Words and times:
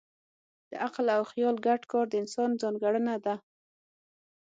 د 0.69 0.71
عقل 0.85 1.07
او 1.17 1.23
خیال 1.31 1.55
ګډ 1.65 1.81
کار 1.91 2.05
د 2.09 2.13
انسان 2.21 2.49
ځانګړنه 2.61 3.15
ده. 3.25 3.35